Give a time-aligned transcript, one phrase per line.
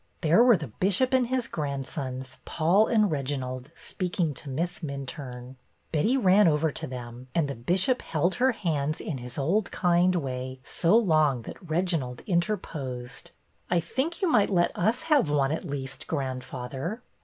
[0.21, 5.57] There were the bishop and his grandsons, Paul and Reginald, speaking to Miss Minturne.
[5.91, 10.15] Betty ran over to them, and the bishop held her hands, in his old kind
[10.15, 13.29] way, so long that Regi nald interposed:
[13.69, 17.03] I think you might let us have one, at least, grandfather."